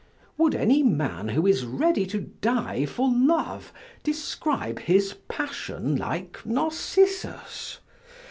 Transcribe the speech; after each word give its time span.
Would 0.35 0.55
any 0.55 0.81
man 0.81 1.27
who 1.29 1.45
is 1.45 1.63
ready 1.63 2.07
to 2.07 2.21
die 2.21 2.87
for 2.87 3.07
love 3.07 3.71
describe 4.03 4.79
his 4.79 5.13
passion 5.29 5.95
like 5.95 6.43
Narcissus? 6.43 7.77